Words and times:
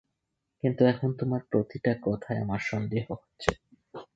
কিন্তু 0.63 0.81
এখন 0.85 1.09
তোমার 1.13 1.41
প্রতিটা 1.51 1.91
কথায় 2.03 2.39
আমার 2.41 2.61
সন্দেহ 2.63 3.03
হচ্ছে। 3.13 3.51